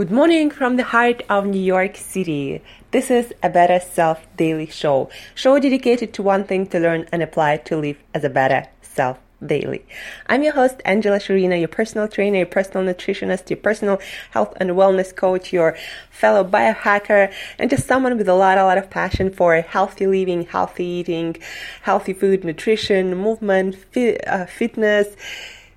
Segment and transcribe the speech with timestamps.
[0.00, 2.62] Good morning from the heart of New York City.
[2.90, 5.10] This is a Better Self Daily Show.
[5.34, 9.18] Show dedicated to one thing to learn and apply to live as a better self
[9.44, 9.84] daily.
[10.26, 14.00] I'm your host, Angela Shurina, your personal trainer, your personal nutritionist, your personal
[14.30, 15.76] health and wellness coach, your
[16.10, 20.46] fellow biohacker, and just someone with a lot, a lot of passion for healthy living,
[20.46, 21.36] healthy eating,
[21.82, 25.08] healthy food, nutrition, movement, fi- uh, fitness,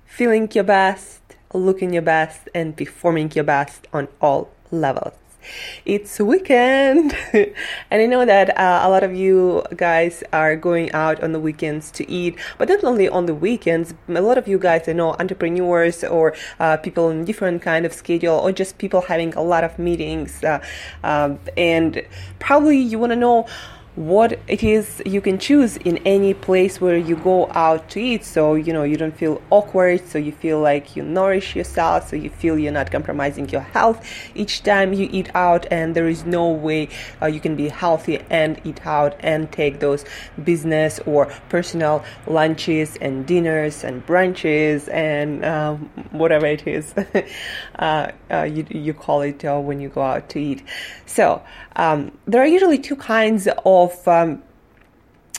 [0.06, 1.20] feeling your best,
[1.54, 5.14] looking your best and performing your best on all levels.
[5.84, 7.54] It's weekend, and
[7.90, 11.90] I know that uh, a lot of you guys are going out on the weekends
[11.92, 13.92] to eat, but not only on the weekends.
[14.08, 17.92] A lot of you guys, I know, entrepreneurs or uh, people in different kind of
[17.92, 20.64] schedule, or just people having a lot of meetings, uh,
[21.02, 22.02] um, and
[22.38, 23.46] probably you want to know
[23.96, 28.24] what it is you can choose in any place where you go out to eat.
[28.24, 32.16] So you know you don't feel awkward so you feel like you nourish yourself so
[32.16, 34.04] you feel you're not compromising your health
[34.34, 36.88] each time you eat out and there is no way
[37.22, 40.04] uh, you can be healthy and eat out and take those
[40.42, 45.78] business or personal lunches and dinners and brunches and um,
[46.10, 46.94] whatever it is
[47.78, 50.62] uh, uh, you, you call it uh, when you go out to eat.
[51.06, 51.42] So
[51.76, 54.42] um, there are usually two kinds of of um,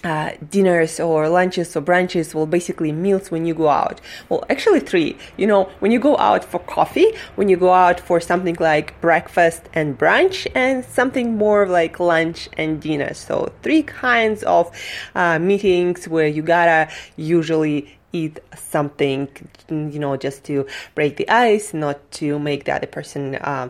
[0.05, 3.99] uh, dinners or lunches or brunches, well, basically meals when you go out.
[4.29, 5.17] Well, actually, three.
[5.35, 9.01] You know, when you go out for coffee, when you go out for something like
[9.01, 13.13] breakfast and brunch, and something more like lunch and dinner.
[13.16, 14.71] So, three kinds of
[15.16, 19.27] uh, meetings where you gotta usually eat something,
[19.69, 23.35] you know, just to break the ice, not to make the other person.
[23.35, 23.69] Uh,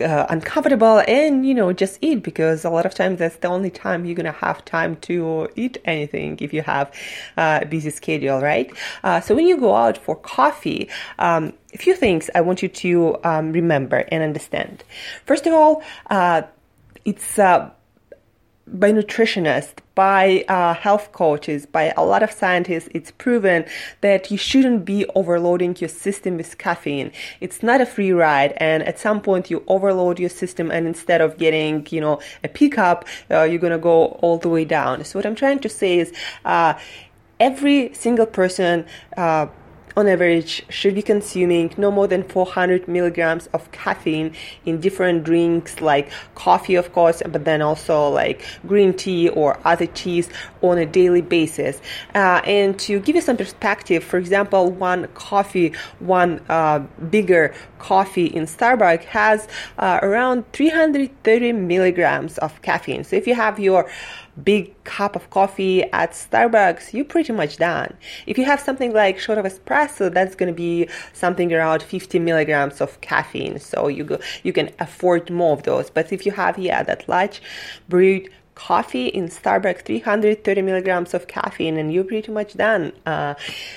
[0.00, 3.70] uh, uncomfortable and you know just eat because a lot of times that's the only
[3.70, 6.92] time you're gonna have time to eat anything if you have
[7.36, 8.72] uh, a busy schedule right?
[9.04, 12.68] Uh, so when you go out for coffee um, a few things i want you
[12.68, 14.84] to um, remember and understand.
[15.24, 16.42] First of all uh,
[17.04, 17.70] it's uh,
[18.66, 23.64] by nutritionists, by uh, health coaches, by a lot of scientists, it's proven
[24.00, 27.12] that you shouldn't be overloading your system with caffeine.
[27.40, 31.20] It's not a free ride, and at some point you overload your system, and instead
[31.20, 35.04] of getting, you know, a pickup, uh, you're gonna go all the way down.
[35.04, 36.12] So what I'm trying to say is,
[36.44, 36.74] uh,
[37.38, 38.84] every single person
[39.16, 39.46] uh,
[39.96, 44.34] on average should be consuming no more than 400 milligrams of caffeine
[44.66, 49.86] in different drinks like coffee of course but then also like green tea or other
[49.86, 50.28] teas
[50.62, 51.80] on a daily basis.
[52.14, 56.78] Uh, and to give you some perspective for example one coffee one uh,
[57.10, 59.48] bigger coffee in starbucks has
[59.78, 63.88] uh, around 330 milligrams of caffeine so if you have your
[64.42, 67.94] big cup of coffee at Starbucks, you're pretty much done.
[68.26, 72.18] If you have something like shot of espresso, that's going to be something around 50
[72.18, 73.58] milligrams of caffeine.
[73.58, 75.90] So you go, you can afford more of those.
[75.90, 77.40] But if you have, yeah, that large
[77.88, 82.92] brewed coffee in Starbucks, 330 milligrams of caffeine, and you're pretty much done.
[83.04, 83.34] Uh,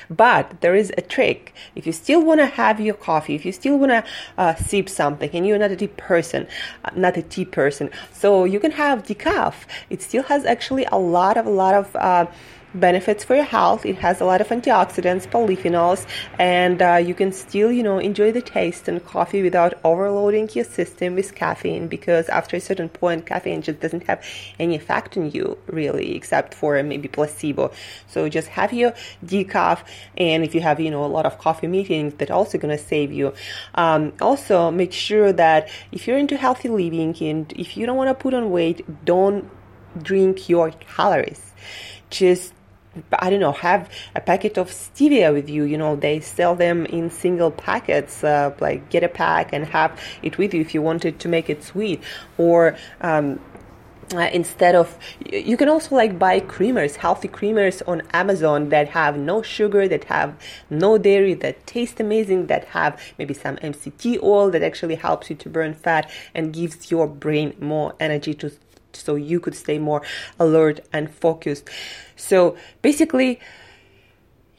[0.09, 1.53] but there is a trick.
[1.75, 4.03] If you still want to have your coffee, if you still want to
[4.37, 6.47] uh, sip something, and you're not a tea person,
[6.85, 9.53] uh, not a tea person, so you can have decaf.
[9.89, 12.25] It still has actually a lot of, a lot of, uh,
[12.73, 13.85] benefits for your health.
[13.85, 16.05] It has a lot of antioxidants, polyphenols,
[16.37, 20.65] and uh, you can still, you know, enjoy the taste and coffee without overloading your
[20.65, 24.23] system with caffeine because after a certain point, caffeine just doesn't have
[24.59, 27.71] any effect on you really, except for maybe placebo.
[28.07, 28.93] So just have your
[29.25, 29.83] decaf,
[30.17, 33.11] and if you have, you know, a lot of coffee meetings, that's also gonna save
[33.11, 33.33] you.
[33.75, 38.09] Um, also, make sure that if you're into healthy living and if you don't want
[38.09, 39.49] to put on weight, don't
[40.01, 41.53] drink your calories.
[42.09, 42.53] Just
[43.13, 45.63] I don't know, have a packet of stevia with you.
[45.63, 48.23] You know, they sell them in single packets.
[48.23, 51.49] Uh, like get a pack and have it with you if you wanted to make
[51.49, 52.01] it sweet.
[52.37, 53.39] Or um,
[54.13, 54.97] uh, instead of
[55.31, 60.05] you can also like buy creamers healthy creamers on amazon that have no sugar that
[60.05, 60.35] have
[60.69, 65.35] no dairy that taste amazing that have maybe some mct oil that actually helps you
[65.35, 68.51] to burn fat and gives your brain more energy to
[68.99, 70.01] so you could stay more
[70.39, 71.69] alert and focused.
[72.15, 73.39] So basically,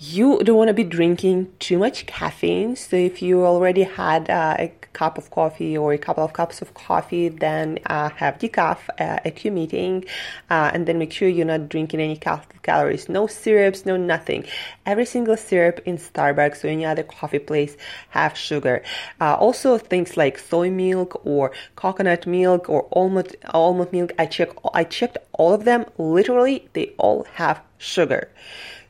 [0.03, 2.75] you don't want to be drinking too much caffeine.
[2.75, 6.63] So if you already had uh, a cup of coffee or a couple of cups
[6.63, 10.07] of coffee, then uh, have decaf uh, at your meeting,
[10.49, 13.11] uh, and then make sure you're not drinking any cal- calories.
[13.11, 14.47] No syrups, no nothing.
[14.87, 17.77] Every single syrup in Starbucks or any other coffee place
[18.09, 18.83] have sugar.
[19.21, 24.13] Uh, also things like soy milk or coconut milk or almond almond milk.
[24.19, 25.85] I check I checked all of them.
[25.99, 28.31] Literally, they all have sugar.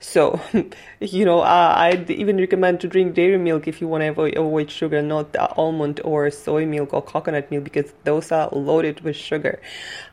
[0.00, 0.41] So,
[1.00, 4.37] you know, uh, I'd even recommend to drink dairy milk if you want to avoid,
[4.37, 9.02] avoid sugar, not uh, almond or soy milk or coconut milk because those are loaded
[9.02, 9.61] with sugar.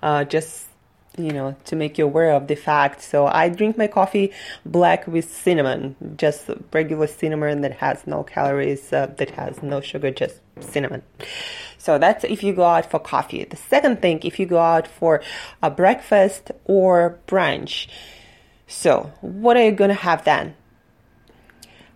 [0.04, 0.66] Uh, just
[1.18, 3.02] you know to make you aware of the fact.
[3.02, 4.32] So i drink my coffee
[4.66, 10.12] black with cinnamon just regular cinnamon that has no calories uh, that has no sugar
[10.12, 11.02] just cinnamon.
[11.80, 13.44] So that's if you go out for coffee.
[13.46, 15.24] The second thing if you go out for
[15.64, 17.88] a breakfast or brunch
[18.68, 20.56] so what are you going to have then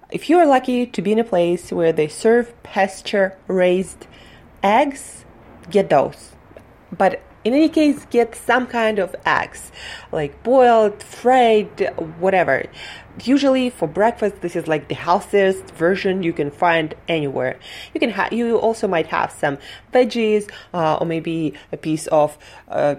[0.10, 4.08] if you are lucky to be in a place where they serve pasture raised
[4.64, 5.26] eggs
[5.70, 6.32] get those
[6.92, 9.72] but in any case, get some kind of eggs,
[10.12, 12.66] like boiled, fried, whatever.
[13.24, 17.58] Usually for breakfast, this is like the healthiest version you can find anywhere.
[17.94, 19.58] You can have, you also might have some
[19.92, 22.38] veggies, uh, or maybe a piece of,
[22.68, 22.96] uh,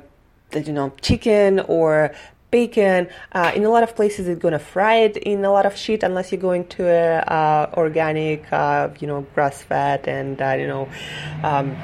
[0.52, 2.12] you know, chicken or
[2.52, 3.08] bacon.
[3.32, 6.04] Uh, in a lot of places, it's gonna fry it in a lot of shit
[6.04, 10.68] unless you're going to a uh, organic, uh, you know, grass fed and uh, you
[10.68, 10.88] know,
[11.42, 11.74] um,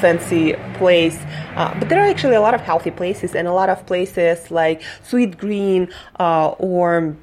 [0.00, 1.18] fancy place.
[1.56, 4.52] Uh, but there are actually a lot of healthy places and a lot of places
[4.52, 7.16] like Sweetgreen uh, or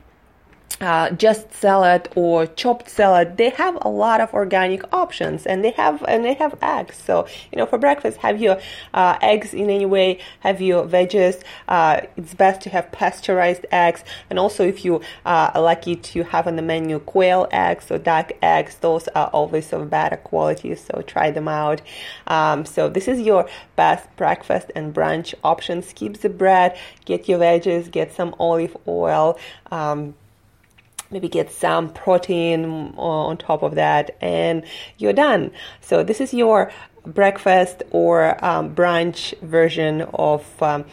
[0.82, 5.72] uh, just salad or chopped salad they have a lot of organic options and they
[5.72, 6.98] have and they have eggs.
[6.98, 8.60] So you know for breakfast have your
[8.94, 14.04] uh, eggs in any way have your veggies uh, it's best to have pasteurized eggs.
[14.30, 17.98] And also if you uh, are lucky to have on the menu quail eggs or
[17.98, 21.82] duck eggs those are always of better quality so try them out.
[22.28, 25.92] Um, so this is your best breakfast and brunch options.
[25.94, 29.38] Keep the bread get your veggies get some olive oil
[29.72, 30.14] um,
[31.12, 34.64] maybe get some protein on top of that and
[34.98, 35.52] you're done.
[35.82, 36.72] So this is your
[37.06, 40.86] breakfast or um, brunch version of um,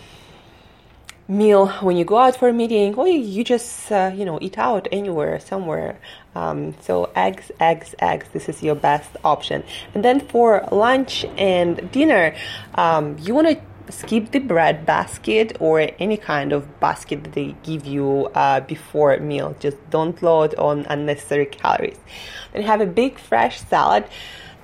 [1.28, 1.68] meal.
[1.80, 4.88] When you go out for a meeting or you just uh, you know eat out
[4.92, 5.98] anywhere somewhere.
[6.34, 8.26] Um, so eggs eggs eggs.
[8.32, 9.64] This is your best option.
[9.94, 12.34] And then for lunch and dinner
[12.74, 13.60] um, you want to
[13.90, 19.16] skip the bread basket or any kind of basket that they give you uh, before
[19.18, 19.56] meal.
[19.60, 21.98] Just don't load on unnecessary calories.
[22.52, 24.04] Then have a big fresh salad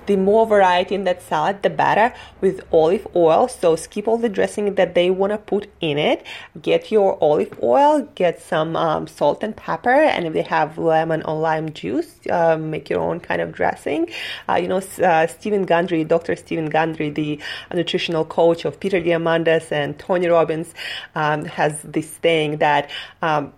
[0.07, 3.47] the more variety in that salad, the better with olive oil.
[3.47, 6.25] So skip all the dressing that they want to put in it.
[6.61, 11.23] Get your olive oil, get some um, salt and pepper, and if they have lemon
[11.23, 14.09] or lime juice, uh, make your own kind of dressing.
[14.47, 16.35] Uh, you know, uh, Steven Gundry, Dr.
[16.35, 17.39] Steven Gundry, the
[17.73, 20.73] nutritional coach of Peter Diamandis and Tony Robbins,
[21.15, 22.89] um, has this saying that
[23.21, 23.53] um,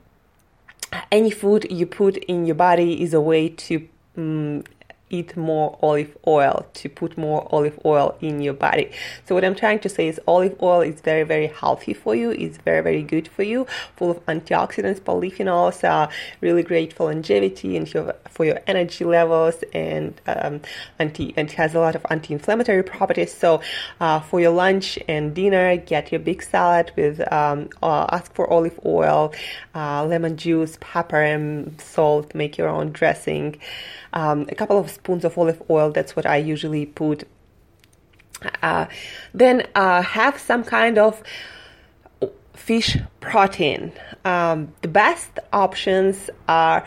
[1.12, 3.88] any food you put in your body is a way to
[4.18, 4.64] um,
[5.10, 8.92] eat more olive oil, to put more olive oil in your body.
[9.26, 12.32] So what I'm trying to say is olive oil is very, very healthy for you.
[12.32, 16.10] It's very, very good for you, full of antioxidants, polyphenols, uh,
[16.42, 17.88] really great for longevity and
[18.30, 20.62] for your energy levels and um,
[21.00, 23.34] anti, and has a lot of anti-inflammatory properties.
[23.34, 23.62] So
[24.00, 28.50] uh, for your lunch and dinner, get your big salad with, um, uh, ask for
[28.52, 29.34] olive oil,
[29.76, 33.60] uh, lemon juice, pepper and salt, make your own dressing
[34.16, 35.92] um, a couple of spoons of olive oil.
[35.92, 37.28] That's what I usually put.
[38.62, 38.86] Uh,
[39.34, 41.24] then uh, have some kind of
[42.54, 43.92] fish protein.
[44.24, 46.86] Um, the best options are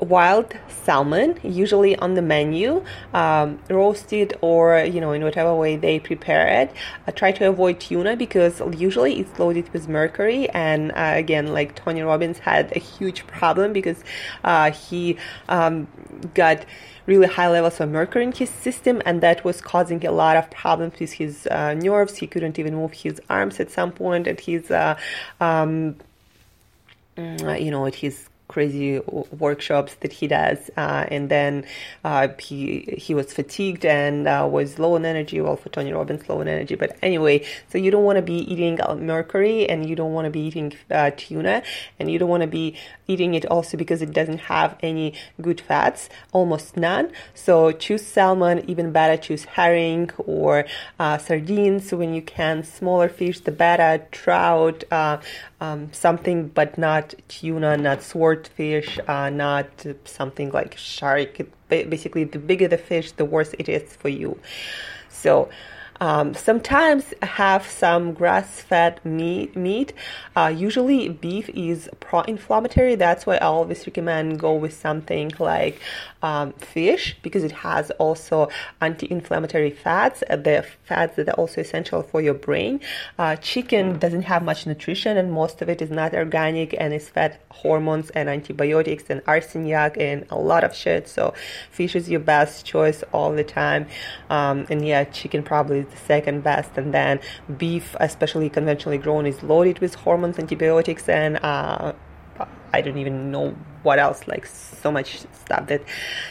[0.00, 2.84] wild salmon, usually on the menu,
[3.14, 6.70] um, roasted or you know in whatever way they prepare it.
[7.06, 11.74] I try to avoid tuna because usually it's loaded with mercury, and uh, again, like
[11.74, 14.02] Tony Robbins had a huge problem because
[14.44, 15.16] uh, he
[15.48, 15.88] um,
[16.34, 16.64] got
[17.06, 20.50] really high levels of mercury in his system, and that was causing a lot of
[20.50, 22.16] problems with his uh, nerves.
[22.16, 24.96] He couldn't even move his arms at some point, and his uh,
[25.40, 25.96] um,
[27.16, 29.00] mm, you know, his crazy
[29.38, 31.64] workshops that he does, uh, and then
[32.04, 35.40] uh, he he was fatigued and uh, was low on energy.
[35.40, 36.74] Well, for Tony Robbins, low on energy.
[36.74, 40.26] But anyway, so you don't want to be eating uh, mercury, and you don't want
[40.26, 41.62] to be eating uh, tuna,
[41.98, 42.76] and you don't want to be
[43.06, 47.10] eating it also because it doesn't have any good fats, almost none.
[47.34, 49.16] So choose salmon, even better.
[49.16, 50.66] Choose herring or
[50.98, 52.62] uh, sardines when you can.
[52.64, 54.04] Smaller fish, the better.
[54.10, 54.84] Trout,
[55.60, 58.02] um, something, but not tuna, not
[58.36, 59.66] swordfish, uh, not
[60.04, 61.40] something like shark.
[61.68, 64.38] Basically, the bigger the fish, the worse it is for you.
[65.08, 65.48] So,
[65.98, 69.56] Um, sometimes have some grass-fed meat.
[69.56, 69.94] meat.
[70.36, 72.96] Uh, usually beef is pro-inflammatory.
[72.96, 75.80] That's why I always recommend go with something like
[76.26, 78.48] um, fish because it has also
[78.80, 80.24] anti-inflammatory fats.
[80.28, 82.80] Uh, the fats that are also essential for your brain.
[83.16, 87.08] Uh, chicken doesn't have much nutrition, and most of it is not organic and is
[87.08, 91.08] fed hormones and antibiotics and arsenic and a lot of shit.
[91.08, 91.32] So
[91.70, 93.86] fish is your best choice all the time.
[94.28, 96.76] Um, and yeah, chicken probably is the second best.
[96.76, 97.20] And then
[97.56, 101.92] beef, especially conventionally grown, is loaded with hormones, antibiotics, and uh,
[102.72, 103.54] I don't even know
[103.86, 105.82] what else, like so much stuff that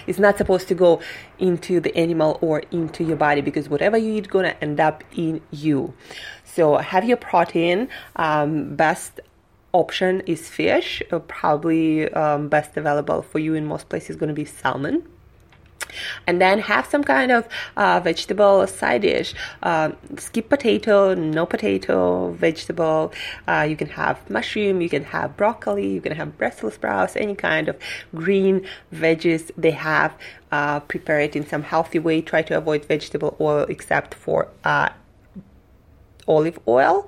[0.06, 1.02] is not supposed to go
[1.40, 5.42] into the animal or into your body because whatever you eat gonna end up in
[5.52, 5.94] you.
[6.44, 7.90] So have your protein.
[8.16, 9.20] Um, best
[9.74, 11.02] option is fish.
[11.12, 15.04] Uh, probably um, best available for you in most places going to be salmon
[16.28, 19.34] and then have some kind of uh, vegetable side dish.
[19.64, 23.14] Uh, skip potato, no potato, vegetable.
[23.48, 27.36] Uh, you can have mushroom, you can have broccoli, you can have Brussels sprouts, any
[27.36, 27.78] kind of
[28.14, 30.14] green veggies they have.
[30.52, 32.22] Uh, prepare it in some healthy way.
[32.22, 34.90] Try to avoid vegetable oil except for uh,
[36.28, 37.08] olive oil.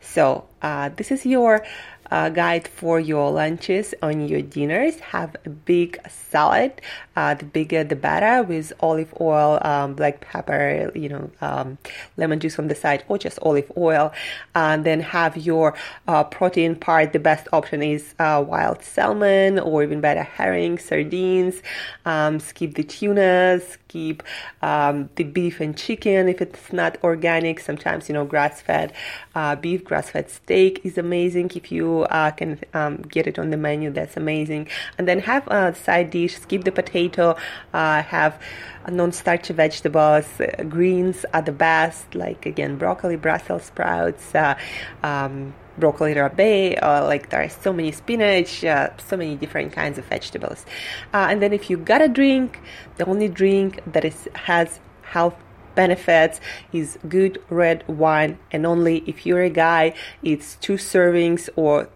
[0.00, 1.64] So uh, this is your
[2.10, 4.98] uh, guide for your lunches on your dinners.
[5.00, 6.80] Have a big salad,
[7.16, 11.78] uh, the bigger the better, with olive oil, um, black pepper, you know, um,
[12.16, 14.12] lemon juice on the side, or just olive oil.
[14.54, 15.74] And then have your
[16.08, 17.12] uh, protein part.
[17.12, 21.62] The best option is uh, wild salmon, or even better, herring, sardines.
[22.04, 24.22] Um, skip the tuna, skip
[24.62, 27.60] um, the beef and chicken if it's not organic.
[27.60, 28.92] Sometimes, you know, grass fed
[29.34, 33.50] uh, beef, grass fed steak is amazing if you uh, can um, get it on
[33.50, 33.90] the menu.
[33.90, 34.68] That's amazing.
[34.98, 36.38] And then have a side dish.
[36.38, 37.36] Skip the potato.
[37.72, 38.40] Uh, have
[38.88, 40.40] non-starchy vegetables.
[40.40, 42.14] Uh, greens are the best.
[42.14, 44.34] Like again, broccoli, Brussels sprouts.
[44.34, 44.56] Uh,
[45.02, 49.98] um, broccoli rabe, uh, like there are so many spinach, uh, so many different kinds
[49.98, 50.64] of vegetables.
[51.12, 52.60] Uh, and then if you got a drink,
[52.96, 55.36] the only drink that is has health
[55.74, 56.40] benefits
[56.72, 61.88] is good red wine and only if you're a guy it's two servings or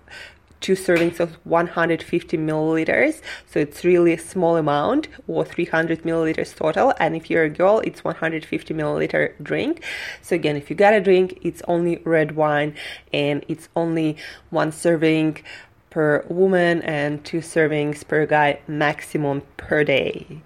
[0.64, 3.21] two servings of 150 milliliters.
[3.44, 6.94] So it's really a small amount or 300 milliliters total.
[6.99, 9.85] And if you're a girl it's 150 milliliter drink.
[10.23, 12.75] So again if you got a drink it's only red wine
[13.12, 14.16] and it's only
[14.49, 15.42] one serving
[15.90, 20.40] per woman and two servings per guy maximum per day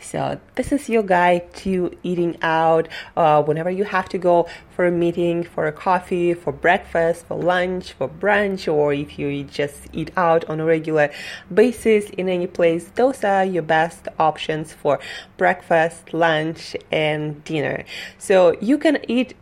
[0.00, 4.86] so this is your guide to eating out uh, whenever you have to go for
[4.86, 9.86] a meeting, for a coffee, for breakfast, for lunch, for brunch, or if you just
[9.92, 11.10] eat out on a regular
[11.52, 12.90] basis in any place.
[12.94, 14.98] Those are your best options for
[15.36, 17.84] breakfast, lunch, and dinner.
[18.18, 19.34] So you can eat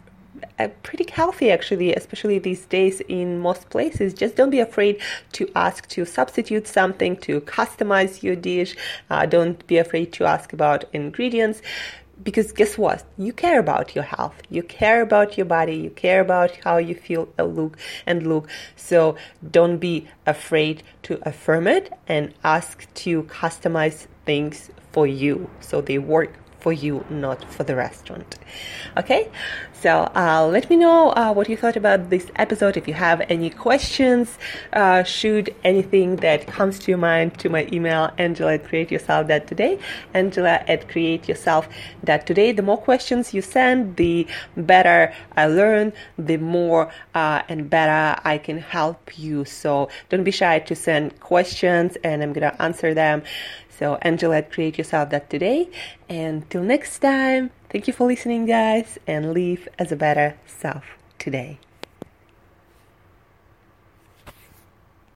[0.58, 4.14] uh, pretty healthy actually, especially these days in most places.
[4.14, 5.00] Just don't be afraid
[5.32, 8.76] to ask to substitute something, to customize your dish.
[9.10, 11.62] Uh, don't be afraid to ask about ingredients.
[12.20, 13.04] Because guess what?
[13.16, 14.34] You care about your health.
[14.50, 15.76] You care about your body.
[15.76, 18.48] You care about how you feel and look and look.
[18.74, 19.16] So
[19.48, 25.98] don't be afraid to affirm it and ask to customize things for you so they
[25.98, 28.38] work for you, not for the restaurant.
[28.96, 29.30] Okay,
[29.80, 32.76] so uh, let me know uh, what you thought about this episode.
[32.76, 34.38] If you have any questions,
[34.72, 39.78] uh, shoot anything that comes to your mind to my email, Angela at createyourself.today.
[40.14, 42.52] Angela at createyourself.today.
[42.52, 48.38] The more questions you send, the better I learn, the more uh, and better I
[48.38, 49.44] can help you.
[49.44, 53.22] So don't be shy to send questions, and I'm gonna answer them.
[53.78, 54.50] So Angela at
[55.30, 55.68] today.
[56.08, 60.84] And till next time, thank you for listening, guys, and live as a better self
[61.18, 61.58] today.